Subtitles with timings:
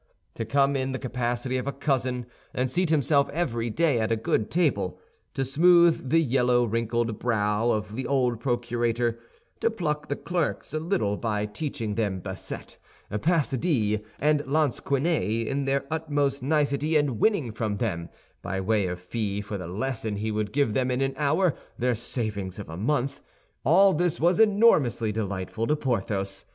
[0.33, 4.15] To come in the capacity of a cousin, and seat himself every day at a
[4.15, 4.99] good table;
[5.35, 9.19] to smooth the yellow, wrinkled brow of the old procurator;
[9.59, 12.77] to pluck the clerks a little by teaching them bassette,
[13.21, 18.09] passe dix, and lansquenet, in their utmost nicety, and winning from them,
[18.41, 21.93] by way of fee for the lesson he would give them in an hour, their
[21.93, 26.45] savings of a month—all this was enormously delightful to Porthos.